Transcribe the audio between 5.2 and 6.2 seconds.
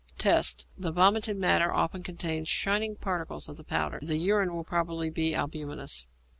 albuminous.